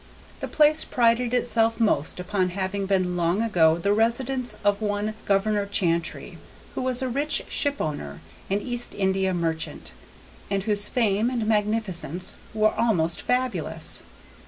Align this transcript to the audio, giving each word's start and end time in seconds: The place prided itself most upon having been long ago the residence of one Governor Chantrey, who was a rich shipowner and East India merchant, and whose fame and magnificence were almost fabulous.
The 0.39 0.47
place 0.47 0.83
prided 0.83 1.31
itself 1.31 1.79
most 1.79 2.19
upon 2.19 2.49
having 2.57 2.87
been 2.87 3.15
long 3.15 3.43
ago 3.43 3.77
the 3.77 3.93
residence 3.93 4.57
of 4.63 4.81
one 4.81 5.13
Governor 5.27 5.67
Chantrey, 5.67 6.39
who 6.73 6.81
was 6.81 7.03
a 7.03 7.07
rich 7.07 7.43
shipowner 7.47 8.19
and 8.49 8.63
East 8.63 8.95
India 8.95 9.31
merchant, 9.31 9.93
and 10.49 10.63
whose 10.63 10.89
fame 10.89 11.29
and 11.29 11.45
magnificence 11.45 12.35
were 12.55 12.73
almost 12.75 13.21
fabulous. 13.21 14.01